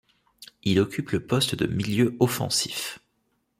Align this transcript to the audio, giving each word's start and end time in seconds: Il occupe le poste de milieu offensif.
Il 0.63 0.79
occupe 0.79 1.11
le 1.11 1.23
poste 1.23 1.53
de 1.53 1.67
milieu 1.67 2.17
offensif. 2.19 2.97